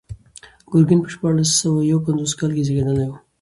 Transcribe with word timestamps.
ګورګین 0.69 0.99
په 1.03 1.09
شپاړس 1.13 1.49
سوه 1.61 1.79
یو 1.91 2.03
پنځوس 2.05 2.31
کال 2.39 2.51
کې 2.55 2.63
زېږېدلی 2.67 3.05
و. 3.09 3.13